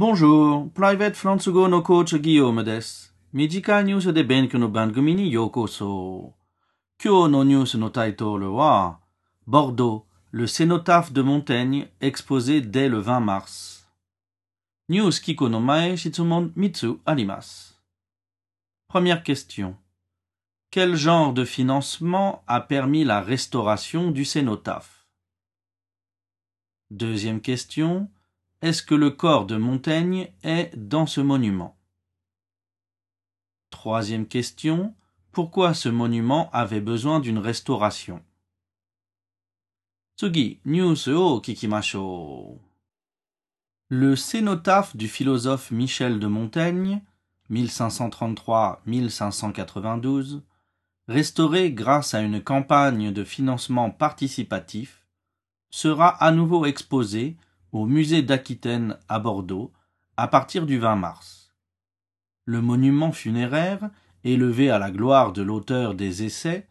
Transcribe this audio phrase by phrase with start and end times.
[0.00, 3.12] Bonjour, Private フランス語のコーチギヨームです。
[3.34, 6.32] 短いニュースで勉強の番組にようこそ。
[7.04, 9.00] 今日のニュースのタイトルは、
[9.46, 13.86] Bordeaux, le cénotaphe de Montaigne exposé dès le 20 mars.
[14.88, 17.78] ニュース聞くの前、質問3つあります。
[18.90, 19.74] Première question.
[20.70, 25.04] Quel genre de financement a permis la restauration du cénotaphe
[26.90, 28.08] Deuxième question.
[28.61, 31.77] Est-ce que le corps de Montaigne est dans ce monument?
[33.69, 34.95] Troisième question.
[35.31, 38.23] Pourquoi ce monument avait besoin d'une restauration?
[40.23, 40.29] Oh,
[43.89, 47.01] le cénotaphe du philosophe Michel de Montaigne,
[47.51, 50.41] 1533-1592,
[51.09, 55.05] restauré grâce à une campagne de financement participatif,
[55.69, 57.35] sera à nouveau exposé
[57.75, 59.73] au musée d'Aquitaine à Bordeaux
[60.15, 61.53] à partir du 20 mars.
[62.45, 63.89] Le monument funéraire,
[64.23, 66.69] élevé à la gloire de l'auteur des essais,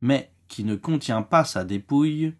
[0.00, 2.34] mais qui ne contient pas sa dépouille,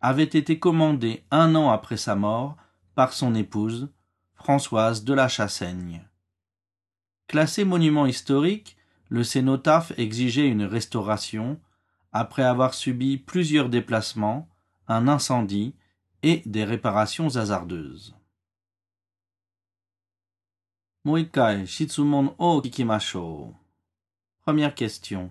[0.00, 2.56] avait été commandé un an après sa mort
[2.94, 3.88] par son épouse,
[4.34, 6.04] Françoise de la Chassaigne.
[7.26, 8.76] Classé monument historique,
[9.08, 11.58] le cénotaphe exigeait une restauration
[12.12, 14.48] après avoir subi plusieurs déplacements,
[14.86, 15.74] un incendie
[16.22, 18.14] et des réparations hasardeuses.
[24.40, 25.30] Première question.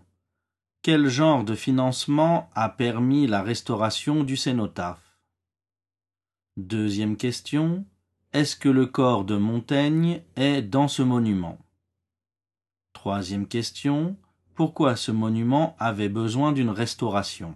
[0.82, 5.20] Quel genre de financement a permis la restauration du cénotaphe?
[6.56, 7.86] Deuxième question.
[8.34, 11.60] Est-ce que le corps de Montaigne est dans ce monument?
[12.94, 14.18] Troisième question.
[14.56, 17.56] Pourquoi ce monument avait besoin d'une restauration?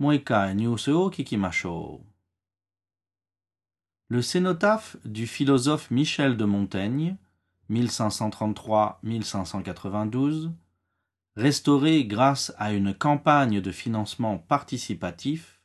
[0.00, 2.06] もう一回ニュースを聞きましょう。
[4.08, 7.16] Le cénotaphe du philosophe Michel de Montaigne,
[7.70, 10.52] 1533-1592,
[11.34, 15.60] restauré grâce à une campagne de financement participatif,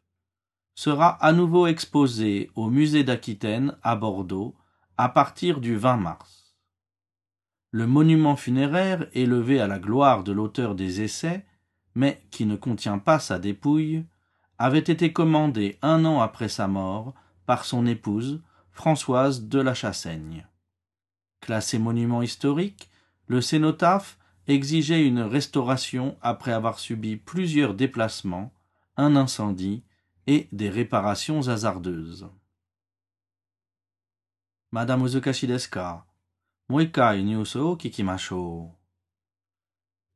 [0.75, 4.55] sera à nouveau exposé au musée d'Aquitaine à Bordeaux
[4.97, 6.55] à partir du 20 mars.
[7.71, 11.45] Le monument funéraire élevé à la gloire de l'auteur des essais,
[11.95, 14.05] mais qui ne contient pas sa dépouille,
[14.58, 17.14] avait été commandé un an après sa mort
[17.46, 20.46] par son épouse, Françoise de la Chassaigne.
[21.40, 22.90] Classé monument historique,
[23.26, 28.52] le cénotaphe exigeait une restauration après avoir subi plusieurs déplacements,
[28.96, 29.82] un incendie
[30.26, 32.28] et des réparations hasardeuses.
[34.72, 35.48] Madame Uzukashi.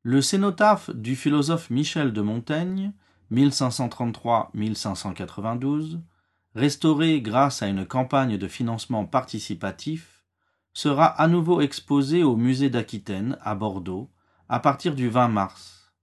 [0.03, 2.93] Le cénotaphe du philosophe Michel de Montaigne
[3.31, 5.99] 1533-1592,
[6.55, 10.25] restauré grâce à une campagne de financement participatif,
[10.73, 14.09] sera à nouveau exposé au musée d'Aquitaine à Bordeaux
[14.49, 15.93] à partir du 20 mars.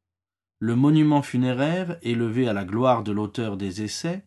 [0.59, 4.25] Le monument funéraire, élevé à la gloire de l'auteur des essais,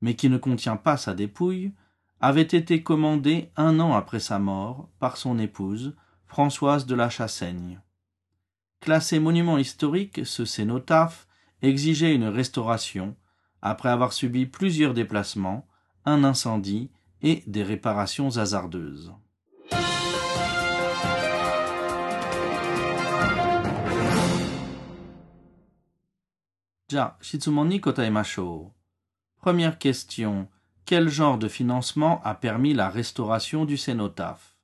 [0.00, 1.72] mais qui ne contient pas sa dépouille,
[2.20, 5.96] avait été commandé un an après sa mort par son épouse,
[6.26, 7.80] Françoise de la Chassaigne.
[8.80, 11.26] Classé monument historique, ce cénotaphe
[11.62, 13.16] exigeait une restauration
[13.62, 15.66] après avoir subi plusieurs déplacements,
[16.04, 16.90] un incendie
[17.22, 19.12] et des réparations hasardeuses.
[26.90, 28.72] Ja, shitsumon ni kotaemashou.
[29.36, 30.48] Première question.
[30.84, 34.56] Quel genre de financement a permis la restauration du cénotaphe?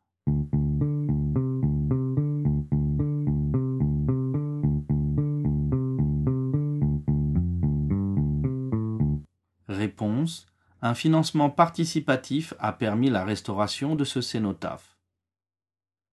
[10.83, 14.97] Un financement participatif a permis la restauration de ce cénotaphe.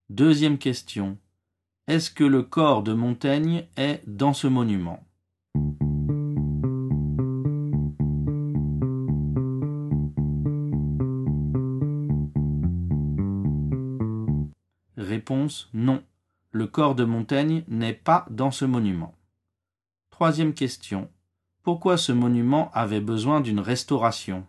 [0.09, 1.17] Deuxième question.
[1.87, 5.03] Est-ce que le corps de Montaigne est dans ce monument?
[14.97, 16.03] Réponse non.
[16.51, 19.13] Le corps de Montaigne n'est pas dans ce monument.
[20.09, 21.09] Troisième question.
[21.63, 24.45] Pourquoi ce monument avait besoin d'une restauration?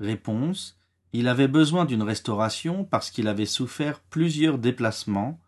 [0.00, 0.76] Réponse.
[1.12, 5.38] Il avait besoin d'une restauration parce qu'il avait souffert plusieurs déplacements,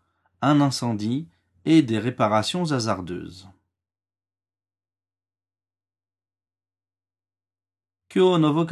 [0.41, 1.27] un incendie
[1.65, 3.49] et des réparations hasardeuses.
[8.07, 8.65] Kyo no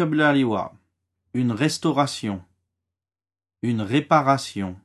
[1.33, 2.41] une restauration,
[3.62, 4.80] une réparation,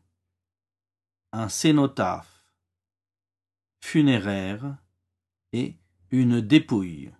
[1.32, 2.44] un cénotaphe,
[3.80, 4.76] funéraire
[5.52, 5.76] et
[6.10, 7.10] une dépouille.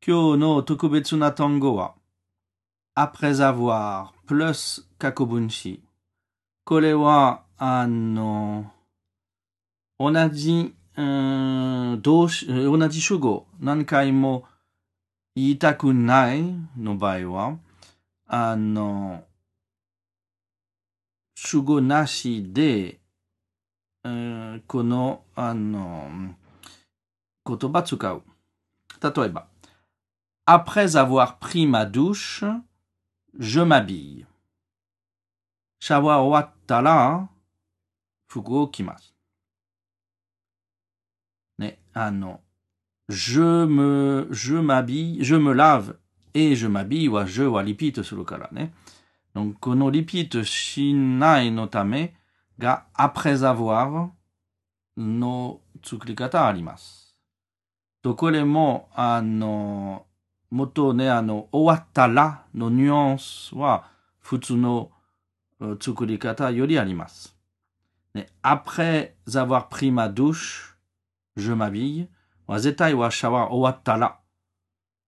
[0.00, 1.96] Kyo no tokubetsu na tango wa
[2.94, 5.80] après avoir plus kakobunshi.
[6.64, 8.66] Kolewa ano.
[9.98, 14.44] On a dit on a dit shugo nankai mo
[15.36, 17.58] itaku nai no bai wa
[18.27, 19.23] あの、
[21.35, 22.99] 主語なしで、
[24.03, 26.35] うん、この、あの、
[27.45, 28.23] 言葉使う。
[29.01, 29.47] 例えば、
[30.45, 32.43] Après avoir pris ma douche,
[33.37, 34.25] je m'habille.
[35.79, 37.29] シャワー終わったら、
[38.27, 39.13] 服を着ます。
[41.57, 42.41] ね、あの、
[43.09, 45.95] je me, je m'habille, je me lave
[46.33, 48.73] et je m'habille は je はリピートするからね。
[49.35, 52.15] donc このリピートしないのため
[52.57, 54.09] が après avoir
[54.97, 57.15] の作り方あります。
[58.01, 60.05] と、これも、あの、
[60.49, 64.91] 元ね、あの、終わったらのニュアンスは普通の
[65.59, 67.35] う作り方よりあります。
[68.13, 70.75] ね、après avoir pris ma douche,
[71.37, 72.07] je m'habille
[72.47, 74.19] は絶対はシャワー終わったら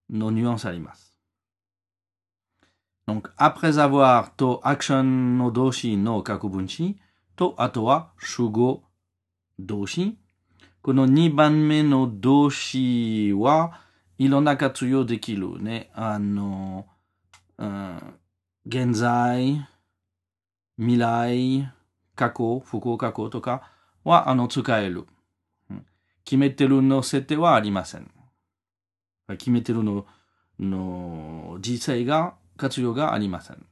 [0.09, 1.04] のニュアンスあります。
[3.06, 6.98] Donc, après avoir とアクションの動詞の過去分詞
[7.36, 8.82] と、あとは主語
[9.58, 10.18] 動詞。
[10.82, 13.80] この2番目の動詞は
[14.18, 15.90] いろんな活用できるね。
[15.94, 16.86] あの、
[17.58, 18.14] うん、
[18.66, 19.66] 現在、
[20.76, 21.72] 未来、
[22.16, 23.70] 過去、不幸過去とか
[24.02, 25.06] はあの使える。
[26.24, 28.10] 決めてるの設定はありません。
[29.28, 30.06] 決めてるの
[30.58, 33.65] の実際が活用がありません。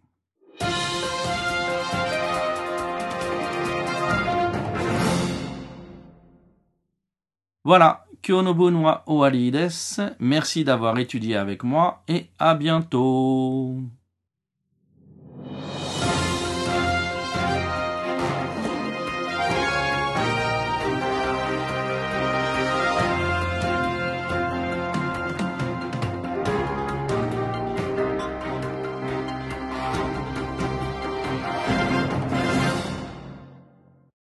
[7.65, 10.01] Voilà, 今日の分は終わりです。
[10.19, 13.75] Merci d'avoir étudié avec moi et à bientôt.